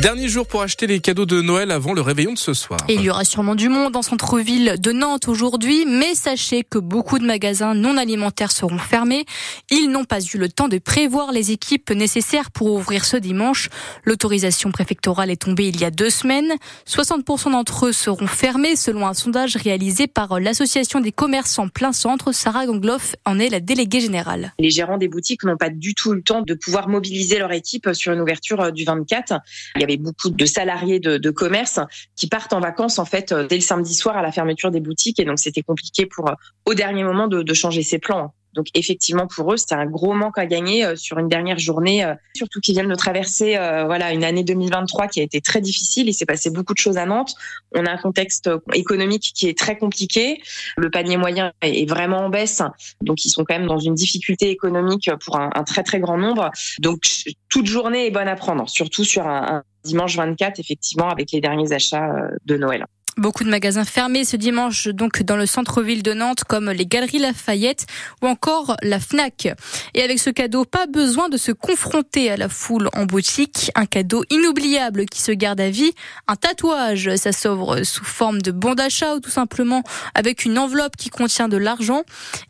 Dernier 0.00 0.26
jour 0.26 0.46
pour 0.46 0.62
acheter 0.62 0.86
les 0.86 1.00
cadeaux 1.00 1.26
de 1.26 1.42
Noël 1.42 1.70
avant 1.70 1.92
le 1.92 2.00
réveillon 2.00 2.32
de 2.32 2.38
ce 2.38 2.54
soir. 2.54 2.80
Et 2.88 2.94
il 2.94 3.02
y 3.02 3.10
aura 3.10 3.24
sûrement 3.24 3.54
du 3.54 3.68
monde 3.68 3.94
en 3.94 4.00
centre-ville 4.00 4.76
de 4.78 4.90
Nantes 4.90 5.28
aujourd'hui, 5.28 5.84
mais 5.86 6.14
sachez 6.14 6.64
que 6.64 6.78
beaucoup 6.78 7.18
de 7.18 7.26
magasins 7.26 7.74
non 7.74 7.98
alimentaires 7.98 8.52
seront 8.52 8.78
fermés. 8.78 9.26
Ils 9.70 9.88
n'ont 9.90 10.04
pas 10.04 10.20
eu 10.20 10.38
le 10.38 10.48
temps 10.48 10.68
de 10.68 10.78
prévoir 10.78 11.30
les 11.30 11.52
équipes 11.52 11.90
nécessaires 11.90 12.50
pour 12.50 12.72
ouvrir 12.72 13.04
ce 13.04 13.18
dimanche. 13.18 13.68
L'autorisation 14.04 14.72
préfectorale 14.72 15.30
est 15.30 15.42
tombée 15.42 15.68
il 15.68 15.78
y 15.78 15.84
a 15.84 15.90
deux 15.90 16.10
semaines. 16.10 16.52
60% 16.88 17.52
d'entre 17.52 17.86
eux 17.86 17.92
seront 17.92 18.26
fermés 18.26 18.76
selon 18.76 19.06
un 19.06 19.14
sondage 19.14 19.56
réalisé 19.56 20.06
par 20.06 20.40
l'association 20.40 21.00
des 21.00 21.12
commerçants 21.12 21.68
plein 21.68 21.92
centre. 21.92 22.32
Sarah 22.32 22.64
Gangloff 22.64 23.14
en 23.26 23.38
est 23.38 23.50
la 23.50 23.60
déléguée 23.60 24.00
générale. 24.00 24.54
Les 24.58 24.70
gérants 24.70 24.98
des 24.98 25.08
boutiques 25.08 25.44
n'ont 25.44 25.58
pas 25.58 25.70
du 25.70 25.94
tout 25.94 26.12
le 26.12 26.22
temps 26.22 26.40
de 26.40 26.54
pouvoir 26.54 26.88
mobiliser 26.88 27.38
leur 27.38 27.52
équipe 27.52 27.90
sur 27.92 28.12
une 28.14 28.20
ouverture 28.20 28.72
du 28.72 28.84
24. 28.84 29.34
Il 29.82 29.90
y 29.90 29.92
avait 29.92 30.02
beaucoup 30.02 30.30
de 30.30 30.46
salariés 30.46 31.00
de, 31.00 31.30
commerce 31.30 31.80
qui 32.14 32.28
partent 32.28 32.52
en 32.52 32.60
vacances 32.60 33.00
en 33.00 33.04
fait 33.04 33.34
dès 33.34 33.56
le 33.56 33.62
samedi 33.62 33.94
soir 33.94 34.16
à 34.16 34.22
la 34.22 34.30
fermeture 34.30 34.70
des 34.70 34.80
boutiques 34.80 35.18
et 35.18 35.24
donc 35.24 35.40
c'était 35.40 35.62
compliqué 35.62 36.06
pour 36.06 36.30
au 36.66 36.74
dernier 36.74 37.02
moment 37.02 37.26
de, 37.26 37.54
changer 37.54 37.82
ses 37.82 37.98
plans. 37.98 38.32
Donc 38.54 38.66
effectivement 38.74 39.26
pour 39.26 39.52
eux 39.52 39.56
c'est 39.56 39.74
un 39.74 39.86
gros 39.86 40.12
manque 40.12 40.38
à 40.38 40.46
gagner 40.46 40.84
euh, 40.84 40.96
sur 40.96 41.18
une 41.18 41.28
dernière 41.28 41.58
journée, 41.58 42.04
euh, 42.04 42.14
surtout 42.36 42.60
qu'ils 42.60 42.74
viennent 42.74 42.88
de 42.88 42.94
traverser 42.94 43.56
euh, 43.56 43.84
voilà 43.84 44.12
une 44.12 44.24
année 44.24 44.44
2023 44.44 45.08
qui 45.08 45.20
a 45.20 45.22
été 45.22 45.40
très 45.40 45.60
difficile. 45.60 46.08
Il 46.08 46.14
s'est 46.14 46.26
passé 46.26 46.50
beaucoup 46.50 46.74
de 46.74 46.78
choses 46.78 46.98
à 46.98 47.06
Nantes. 47.06 47.34
On 47.74 47.86
a 47.86 47.90
un 47.90 47.96
contexte 47.96 48.50
économique 48.74 49.32
qui 49.34 49.48
est 49.48 49.56
très 49.56 49.78
compliqué. 49.78 50.42
Le 50.76 50.90
panier 50.90 51.16
moyen 51.16 51.52
est 51.62 51.88
vraiment 51.88 52.18
en 52.18 52.28
baisse, 52.28 52.62
donc 53.00 53.24
ils 53.24 53.30
sont 53.30 53.44
quand 53.44 53.58
même 53.58 53.66
dans 53.66 53.78
une 53.78 53.94
difficulté 53.94 54.50
économique 54.50 55.10
pour 55.24 55.38
un, 55.38 55.50
très 55.64 55.82
très 55.82 56.00
grand 56.00 56.18
nombre. 56.18 56.50
Donc 56.78 57.02
toute 57.48 57.66
journée 57.66 58.06
est 58.06 58.10
bonne 58.10 58.28
à 58.28 58.36
prendre, 58.36 58.68
surtout 58.68 59.04
sur 59.04 59.26
un 59.26 59.62
dimanche 59.84 60.16
24 60.16 60.58
effectivement 60.60 61.08
avec 61.08 61.32
les 61.32 61.40
derniers 61.40 61.72
achats 61.72 62.28
de 62.44 62.56
Noël. 62.56 62.86
Beaucoup 63.18 63.44
de 63.44 63.50
magasins 63.50 63.84
fermés 63.84 64.24
ce 64.24 64.36
dimanche 64.36 64.88
donc 64.88 65.22
dans 65.22 65.36
le 65.36 65.44
centre-ville 65.44 66.02
de 66.02 66.14
Nantes 66.14 66.44
comme 66.44 66.70
les 66.70 66.86
Galeries 66.86 67.18
Lafayette 67.18 67.86
ou 68.22 68.26
encore 68.26 68.76
la 68.82 68.98
Fnac. 68.98 69.48
Et 69.94 70.02
avec 70.02 70.18
ce 70.18 70.30
cadeau, 70.30 70.64
pas 70.64 70.86
besoin 70.86 71.28
de 71.28 71.36
se 71.36 71.52
confronter 71.52 72.30
à 72.30 72.36
la 72.36 72.48
foule 72.48 72.88
en 72.94 73.04
boutique. 73.04 73.70
Un 73.74 73.84
cadeau 73.84 74.24
inoubliable 74.30 75.04
qui 75.06 75.20
se 75.20 75.32
garde 75.32 75.60
à 75.60 75.68
vie. 75.68 75.92
Un 76.26 76.36
tatouage, 76.36 77.14
ça 77.16 77.32
s'ouvre 77.32 77.82
sous 77.82 78.04
forme 78.04 78.40
de 78.40 78.50
bon 78.50 78.74
d'achat 78.74 79.14
ou 79.14 79.20
tout 79.20 79.30
simplement 79.30 79.82
avec 80.14 80.44
une 80.44 80.58
enveloppe 80.58 80.96
qui 80.96 81.10
contient 81.10 81.48
de 81.48 81.58
l'argent. 81.58 82.02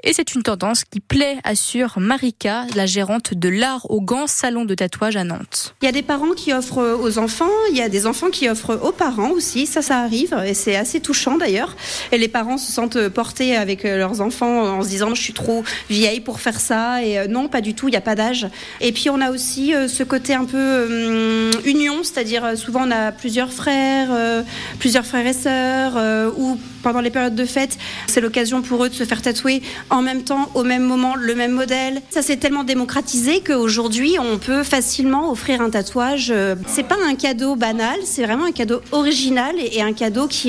Et 0.05 0.13
c'est 0.13 0.35
une 0.35 0.45
tendance 0.45 0.85
qui 0.85 1.01
plaît, 1.01 1.39
assure 1.43 1.95
Marika, 1.99 2.67
la 2.77 2.87
gérante 2.87 3.35
de 3.35 3.49
l'art 3.49 3.91
au 3.91 4.01
gant 4.01 4.27
salon 4.27 4.65
de 4.65 4.75
tatouage 4.75 5.17
à 5.17 5.25
Nantes. 5.25 5.75
Il 5.83 5.87
y 5.87 5.89
a 5.89 5.93
des 5.93 6.03
parents 6.03 6.33
qui 6.33 6.53
offrent 6.53 6.99
aux 7.01 7.19
enfants, 7.19 7.51
il 7.71 7.77
y 7.77 7.83
a 7.83 7.89
des 7.89 8.07
enfants 8.07 8.31
qui 8.31 8.49
offrent 8.49 8.79
aux 8.83 8.93
parents 8.93 9.31
aussi, 9.31 9.67
ça 9.67 9.83
ça 9.83 9.99
arrive 9.99 10.35
c'est 10.55 10.77
assez 10.77 11.01
touchant 11.01 11.37
d'ailleurs. 11.37 11.77
Et 12.13 12.19
les 12.19 12.29
parents 12.29 12.59
se 12.59 12.73
sentent 12.73 13.09
portés 13.09 13.57
avec 13.57 13.85
leurs 13.85 14.21
enfants 14.21 14.79
en 14.79 14.83
se 14.83 14.89
disant 14.89 15.15
je 15.15 15.23
suis 15.23 15.33
trop 15.33 15.65
vieille 15.91 16.21
pour 16.21 16.41
faire 16.41 16.61
ça 16.61 17.03
et 17.03 17.29
non 17.29 17.49
pas 17.49 17.61
du 17.61 17.75
tout, 17.75 17.89
il 17.89 17.93
n'y 17.93 17.97
a 17.97 18.03
pas 18.03 18.15
d'âge. 18.15 18.47
Et 18.81 18.93
puis 18.93 19.11
on 19.11 19.21
a 19.21 19.31
aussi 19.31 19.73
ce 19.89 20.03
côté 20.03 20.35
un 20.35 20.45
peu 20.45 20.85
hum, 20.85 21.51
union, 21.65 22.03
c'est-à-dire 22.03 22.57
souvent 22.57 22.87
on 22.87 22.91
a 22.91 23.13
plusieurs 23.13 23.53
frères, 23.53 24.09
euh, 24.11 24.43
plusieurs 24.79 25.07
frères 25.07 25.27
et 25.27 25.33
sœurs 25.33 25.93
euh, 25.97 26.31
ou 26.37 26.59
pendant 26.83 27.01
les 27.01 27.11
périodes 27.11 27.37
de 27.37 27.45
fête, 27.45 27.79
c'est 28.09 28.21
l'occasion 28.21 28.61
pour 28.61 28.85
eux 28.85 28.89
de 28.89 28.95
se 28.95 29.05
faire 29.05 29.23
tatouer 29.23 29.63
en 29.89 30.03
même 30.03 30.25
temps, 30.25 30.51
au 30.55 30.65
même 30.65 30.83
moment, 30.83 31.15
le 31.15 31.37
même 31.37 31.53
modèle. 31.53 32.03
Ça 32.11 32.23
s'est 32.23 32.39
tellement 32.39 32.65
démocratisé 32.65 33.41
qu'aujourd'hui, 33.41 34.17
on 34.19 34.39
peut 34.39 34.65
facilement 34.65 35.31
offrir 35.31 35.61
un 35.61 35.71
tatouage. 35.71 36.35
C'est 36.67 36.83
pas 36.83 36.97
un 37.07 37.15
cadeau 37.15 37.55
banal, 37.55 38.01
c'est 38.05 38.25
vraiment 38.25 38.47
un 38.47 38.53
cadeau 38.53 38.81
original 38.91 39.55
et 39.59 39.81
un 39.81 39.93
cadeau 39.93 40.27
qui, 40.27 40.42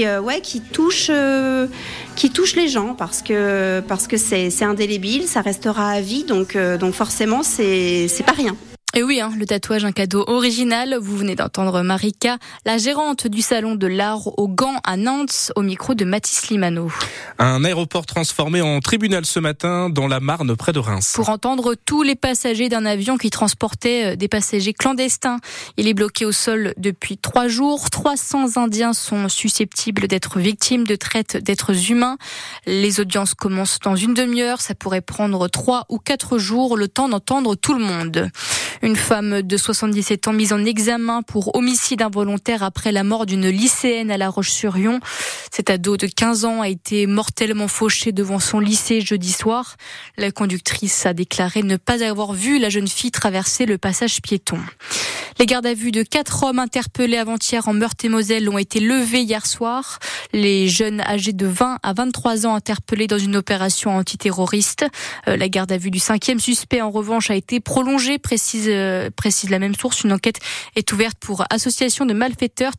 touche, 0.62 1.08
euh, 1.10 1.68
qui 2.16 2.30
touche 2.30 2.56
les 2.56 2.68
gens 2.68 2.96
parce 2.96 3.22
que 3.22 3.82
parce 3.88 4.08
c'est 4.18 4.64
indélébile, 4.64 5.28
ça 5.28 5.42
restera 5.42 5.90
à 5.90 6.02
vie, 6.02 6.24
donc 6.24 6.56
euh, 6.56 6.78
donc 6.78 6.94
forcément 6.94 7.44
c'est 7.44 8.08
pas 8.26 8.34
rien. 8.34 8.56
Et 8.96 9.02
oui, 9.02 9.22
hein, 9.22 9.32
le 9.40 9.48
tatouage, 9.48 9.86
un 9.86 9.92
cadeau 9.92 10.24
original. 10.28 10.96
Vous 11.02 11.18
venez 11.18 11.36
d'entendre 11.36 11.82
Marika, 11.82 12.38
la 12.64 12.78
gérante 12.78 13.26
du 13.26 13.42
salon 13.42 13.74
de 13.74 13.88
l'art 13.88 14.38
au 14.38 14.48
Gant 14.48 14.76
à 14.84 14.98
Nantes, 14.98 15.52
au 15.56 15.64
micro 15.64 15.96
de 15.96 16.06
Mathis 16.06 16.50
Limano. 16.50 16.92
Un 17.40 17.66
aéroport 17.66 18.06
transformé 18.06 18.62
en 18.62 18.82
tribunal 18.82 19.26
ce 19.26 19.40
matin 19.40 19.90
dans 19.90 20.08
la 20.08 20.20
Marne 20.20 20.56
près 20.56 20.74
de 20.74 20.78
Reims. 20.80 21.14
Pour 21.16 21.30
entendre 21.30 21.74
tous 21.74 22.04
les 22.04 22.14
passagers 22.14 22.70
d'un 22.70 22.86
avion 22.86 23.18
qui 23.18 23.32
transportait 23.32 24.16
des 24.16 24.28
passagers 24.28 24.74
clandestins. 24.74 25.40
Il 25.78 25.88
est 25.88 25.96
bloqué 25.96 26.26
au 26.26 26.32
sol 26.32 26.76
depuis 26.78 27.18
trois 27.18 27.48
jours. 27.48 27.90
300 27.90 28.58
Indiens 28.58 28.94
sont 28.94 29.28
susceptibles 29.28 30.08
d'être 30.08 30.38
victimes 30.38 30.86
de 30.86 30.96
traite 30.96 31.38
d'êtres 31.38 31.90
humains. 31.90 32.18
Les 32.68 33.00
audiences 33.00 33.34
commencent 33.34 33.80
dans 33.80 33.96
une 33.96 34.14
demi-heure. 34.14 34.62
Ça 34.62 34.76
pourrait 34.76 35.02
prendre 35.02 35.48
trois 35.48 35.88
ou 35.90 35.98
quatre 35.98 36.38
jours, 36.38 36.78
le 36.78 36.88
temps 36.88 37.10
d'entendre 37.10 37.56
tout 37.56 37.74
le 37.74 37.84
monde. 37.84 38.30
Une 38.84 38.98
femme 38.98 39.44
de 39.44 39.56
77 39.56 40.28
ans 40.28 40.34
mise 40.34 40.52
en 40.52 40.66
examen 40.66 41.22
pour 41.22 41.56
homicide 41.56 42.02
involontaire 42.02 42.64
après 42.64 42.92
la 42.92 43.06
mort 43.06 43.26
d'une 43.26 43.48
lycéenne 43.48 44.12
à 44.12 44.18
La 44.18 44.30
Roche-sur-Yon. 44.30 45.00
Cet 45.54 45.70
ado 45.70 45.96
de 45.96 46.06
15 46.06 46.44
ans 46.44 46.60
a 46.60 46.68
été 46.68 47.08
mortellement 47.08 47.70
fauché 47.70 48.12
devant 48.12 48.40
son 48.40 48.60
lycée 48.60 49.00
jeudi 49.00 49.32
soir. 49.32 49.78
La 50.18 50.32
conductrice 50.32 51.06
a 51.06 51.14
déclaré 51.14 51.64
ne 51.64 51.78
pas 51.78 52.04
avoir 52.04 52.34
vu 52.34 52.60
la 52.60 52.68
jeune 52.68 52.90
fille 52.90 53.12
traverser 53.12 53.66
le 53.66 53.78
passage 53.78 54.22
piéton. 54.22 54.60
Les 55.40 55.46
gardes 55.46 55.66
à 55.66 55.74
vue 55.74 55.92
de 55.92 56.04
quatre 56.04 56.44
hommes 56.44 56.60
interpellés 56.60 57.18
avant-hier 57.18 57.68
en 57.68 57.74
Meurthe-et-Moselle 57.74 58.50
ont 58.50 58.58
été 58.58 58.80
levés 58.80 59.22
hier 59.22 59.46
soir. 59.46 60.00
Les 60.32 60.68
jeunes 60.68 61.02
âgés 61.02 61.34
de 61.34 61.48
20 61.48 61.80
à 61.82 61.94
23 61.94 62.46
ans 62.46 62.56
interpellés 62.56 63.08
dans 63.08 63.18
une 63.18 63.36
opération 63.36 63.96
antiterroriste. 63.96 64.86
La 65.26 65.50
garde 65.50 65.72
à 65.72 65.78
vue 65.78 65.92
du 65.92 66.00
cinquième 66.00 66.40
suspect, 66.40 66.82
en 66.82 66.92
revanche, 66.92 67.30
a 67.30 67.36
été 67.36 67.60
prolongée, 67.60 68.20
précise, 68.20 68.72
précise 69.16 69.50
la 69.50 69.60
même 69.60 69.76
source. 69.76 70.04
Une 70.04 70.14
enquête 70.14 70.40
est 70.76 70.92
ouverte 70.92 71.18
pour 71.20 71.46
association 71.50 72.06
de 72.06 72.14
malfaiteurs 72.14 72.74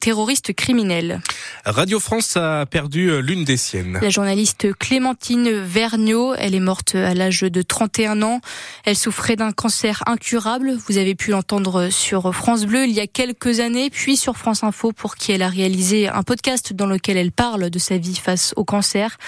terroristes 0.00 0.52
criminels. 0.54 1.20
Radio 1.64 2.00
France 2.00 2.36
a 2.36 2.66
perdu 2.66 3.22
l'une 3.22 3.44
des 3.44 3.56
siennes. 3.56 3.98
La 4.00 4.10
journaliste 4.10 4.72
Clémentine 4.78 5.50
Vergniaud, 5.50 6.34
elle 6.34 6.54
est 6.54 6.60
morte 6.60 6.94
à 6.94 7.14
l'âge 7.14 7.40
de 7.40 7.62
31 7.62 8.22
ans. 8.22 8.40
Elle 8.84 8.96
souffrait 8.96 9.36
d'un 9.36 9.52
cancer 9.52 10.02
incurable. 10.06 10.76
Vous 10.88 10.98
avez 10.98 11.14
pu 11.14 11.30
l'entendre 11.30 11.85
sur 11.90 12.34
France 12.34 12.66
Bleu 12.66 12.84
il 12.84 12.92
y 12.92 13.00
a 13.00 13.06
quelques 13.06 13.60
années, 13.60 13.90
puis 13.90 14.16
sur 14.16 14.36
France 14.36 14.62
Info 14.64 14.92
pour 14.92 15.16
qui 15.16 15.32
elle 15.32 15.42
a 15.42 15.48
réalisé 15.48 16.08
un 16.08 16.22
podcast 16.22 16.72
dans 16.72 16.86
lequel 16.86 17.16
elle 17.16 17.32
parle 17.32 17.70
de 17.70 17.78
sa 17.78 17.98
vie 17.98 18.16
face 18.16 18.52
au 18.56 18.64
cancer. 18.64 19.18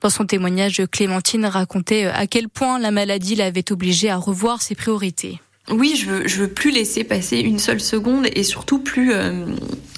Dans 0.00 0.10
son 0.10 0.24
témoignage, 0.24 0.82
Clémentine 0.90 1.46
racontait 1.46 2.06
à 2.06 2.26
quel 2.26 2.48
point 2.48 2.78
la 2.78 2.90
maladie 2.90 3.34
l'avait 3.34 3.70
obligée 3.70 4.10
à 4.10 4.16
revoir 4.16 4.62
ses 4.62 4.74
priorités. 4.74 5.40
Oui, 5.70 5.94
je 5.96 6.10
veux, 6.10 6.28
je 6.28 6.40
veux 6.42 6.48
plus 6.48 6.70
laisser 6.70 7.04
passer 7.04 7.38
une 7.38 7.58
seule 7.58 7.80
seconde 7.80 8.26
et 8.34 8.42
surtout 8.42 8.80
plus, 8.80 9.12
euh, 9.12 9.46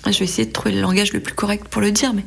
je 0.06 0.19
vais 0.19 0.25
essayer 0.25 0.46
de 0.46 0.52
trouver 0.52 0.75
le 0.75 0.81
langage 0.81 1.12
le 1.12 1.20
plus 1.20 1.34
correct 1.34 1.69
pour 1.69 1.81
le 1.81 1.91
dire, 1.91 2.12
mais 2.12 2.25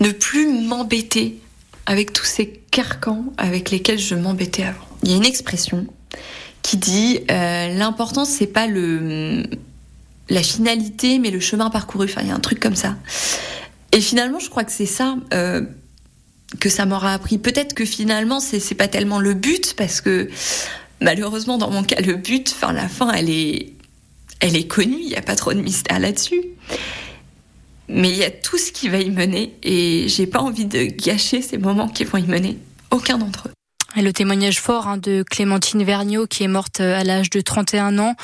ne 0.00 0.10
plus 0.10 0.46
m'embêter 0.46 1.38
avec 1.86 2.12
tous 2.12 2.24
ces 2.24 2.48
carcans 2.70 3.24
avec 3.36 3.70
lesquels 3.70 3.98
je 3.98 4.14
m'embêtais 4.14 4.62
avant. 4.62 4.86
Il 5.02 5.10
y 5.10 5.14
a 5.14 5.16
une 5.16 5.26
expression 5.26 5.86
qui 6.68 6.76
dit 6.76 7.20
euh, 7.30 7.68
l'important 7.78 8.26
c'est 8.26 8.46
pas 8.46 8.66
le 8.66 9.42
la 10.28 10.42
finalité 10.42 11.18
mais 11.18 11.30
le 11.30 11.40
chemin 11.40 11.70
parcouru. 11.70 12.04
Enfin, 12.04 12.20
il 12.20 12.28
y 12.28 12.30
a 12.30 12.34
un 12.34 12.40
truc 12.40 12.60
comme 12.60 12.74
ça. 12.74 12.96
Et 13.92 14.02
finalement, 14.02 14.38
je 14.38 14.50
crois 14.50 14.64
que 14.64 14.72
c'est 14.72 14.84
ça 14.84 15.16
euh, 15.32 15.62
que 16.60 16.68
ça 16.68 16.84
m'aura 16.84 17.14
appris. 17.14 17.38
Peut-être 17.38 17.72
que 17.72 17.86
finalement, 17.86 18.38
c'est 18.38 18.60
c'est 18.60 18.74
pas 18.74 18.86
tellement 18.86 19.18
le 19.18 19.32
but 19.32 19.72
parce 19.78 20.02
que 20.02 20.28
malheureusement 21.00 21.56
dans 21.56 21.70
mon 21.70 21.82
cas, 21.82 22.02
le 22.02 22.16
but, 22.16 22.54
enfin 22.54 22.74
la 22.74 22.88
fin, 22.88 23.10
elle 23.12 23.30
est 23.30 23.72
elle 24.40 24.54
est 24.54 24.66
connue. 24.66 25.00
Il 25.00 25.08
y 25.08 25.16
a 25.16 25.22
pas 25.22 25.36
trop 25.36 25.54
de 25.54 25.62
mystère 25.62 25.98
là-dessus. 25.98 26.42
Mais 27.88 28.10
il 28.10 28.18
y 28.18 28.24
a 28.24 28.30
tout 28.30 28.58
ce 28.58 28.72
qui 28.72 28.90
va 28.90 28.98
y 28.98 29.10
mener 29.10 29.54
et 29.62 30.06
j'ai 30.08 30.26
pas 30.26 30.40
envie 30.40 30.66
de 30.66 30.82
gâcher 30.84 31.40
ces 31.40 31.56
moments 31.56 31.88
qui 31.88 32.04
vont 32.04 32.18
y 32.18 32.26
mener. 32.26 32.58
Aucun 32.90 33.16
d'entre 33.16 33.48
eux. 33.48 33.57
Et 33.98 34.02
le 34.02 34.12
témoignage 34.12 34.60
fort 34.60 34.86
hein, 34.86 34.96
de 34.96 35.24
Clémentine 35.28 35.82
Vergniaud 35.82 36.28
qui 36.28 36.44
est 36.44 36.48
morte 36.48 36.78
à 36.78 37.02
l'âge 37.02 37.30
de 37.30 37.40
31 37.40 37.98
ans. 37.98 38.14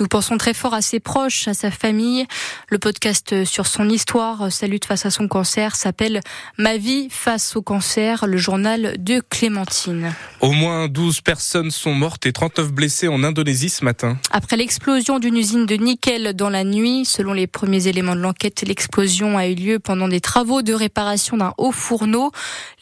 Nous 0.00 0.08
pensons 0.08 0.36
très 0.38 0.54
fort 0.54 0.74
à 0.74 0.82
ses 0.82 0.98
proches, 0.98 1.46
à 1.46 1.54
sa 1.54 1.70
famille. 1.70 2.26
Le 2.68 2.80
podcast 2.80 3.44
sur 3.44 3.68
son 3.68 3.88
histoire, 3.88 4.50
sa 4.50 4.66
lutte 4.66 4.86
face 4.86 5.06
à 5.06 5.10
son 5.10 5.28
cancer, 5.28 5.76
s'appelle 5.76 6.20
Ma 6.58 6.78
vie 6.78 7.06
face 7.10 7.54
au 7.54 7.62
cancer, 7.62 8.26
le 8.26 8.38
journal 8.38 8.96
de 8.98 9.22
Clémentine. 9.30 10.12
Au 10.40 10.50
moins 10.50 10.88
12 10.88 11.20
personnes 11.20 11.70
sont 11.70 11.94
mortes 11.94 12.26
et 12.26 12.32
39 12.32 12.72
blessées 12.72 13.06
en 13.06 13.22
Indonésie 13.22 13.70
ce 13.70 13.84
matin. 13.84 14.18
Après 14.32 14.56
l'explosion 14.56 15.20
d'une 15.20 15.36
usine 15.36 15.64
de 15.64 15.76
nickel 15.76 16.34
dans 16.34 16.50
la 16.50 16.64
nuit, 16.64 17.04
selon 17.04 17.34
les 17.34 17.46
premiers 17.46 17.86
éléments 17.86 18.16
de 18.16 18.20
l'enquête, 18.20 18.64
l'explosion 18.66 19.38
a 19.38 19.46
eu 19.46 19.54
lieu 19.54 19.78
pendant 19.78 20.08
des 20.08 20.20
travaux 20.20 20.62
de 20.62 20.74
réparation 20.74 21.36
d'un 21.36 21.54
haut 21.56 21.70
fourneau. 21.70 22.32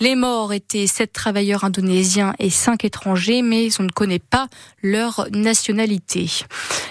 Les 0.00 0.14
morts 0.14 0.54
étaient 0.54 0.86
sept 0.86 1.12
travailleurs 1.12 1.64
indonésiens 1.64 2.32
et 2.38 2.50
5 2.50 2.84
étrangers, 2.84 3.42
mais 3.42 3.68
on 3.78 3.84
ne 3.84 3.90
connaît 3.90 4.18
pas 4.18 4.48
leur 4.82 5.26
nationalité. 5.32 6.30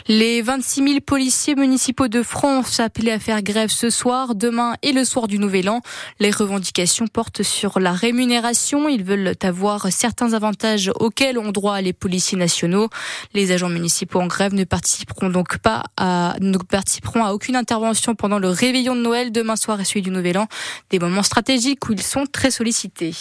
Les 0.07 0.41
26 0.41 0.83
000 0.83 0.99
policiers 1.01 1.55
municipaux 1.55 2.07
de 2.07 2.23
France 2.23 2.79
appelés 2.79 3.11
à 3.11 3.19
faire 3.19 3.41
grève 3.41 3.69
ce 3.69 3.89
soir, 3.89 4.35
demain 4.35 4.75
et 4.81 4.91
le 4.91 5.03
soir 5.03 5.27
du 5.27 5.39
Nouvel 5.39 5.69
An. 5.69 5.81
Les 6.19 6.31
revendications 6.31 7.07
portent 7.07 7.43
sur 7.43 7.79
la 7.79 7.91
rémunération. 7.91 8.87
Ils 8.87 9.03
veulent 9.03 9.33
avoir 9.41 9.91
certains 9.91 10.33
avantages 10.33 10.91
auxquels 10.99 11.37
ont 11.37 11.51
droit 11.51 11.81
les 11.81 11.93
policiers 11.93 12.37
nationaux. 12.37 12.89
Les 13.33 13.51
agents 13.51 13.69
municipaux 13.69 14.21
en 14.21 14.27
grève 14.27 14.53
ne 14.53 14.63
participeront 14.63 15.29
donc 15.29 15.57
pas 15.57 15.83
à, 15.97 16.35
ne 16.39 16.57
participeront 16.57 17.25
à 17.25 17.33
aucune 17.33 17.55
intervention 17.55 18.15
pendant 18.15 18.39
le 18.39 18.49
réveillon 18.49 18.95
de 18.95 19.01
Noël 19.01 19.31
demain 19.31 19.55
soir 19.55 19.81
et 19.81 19.85
celui 19.85 20.01
du 20.01 20.11
Nouvel 20.11 20.37
An. 20.37 20.47
Des 20.89 20.99
moments 20.99 21.23
stratégiques 21.23 21.89
où 21.89 21.93
ils 21.93 22.01
sont 22.01 22.25
très 22.31 22.51
sollicités. 22.51 23.13